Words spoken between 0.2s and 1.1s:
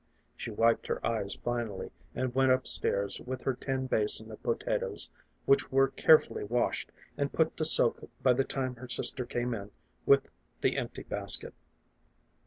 She wiped her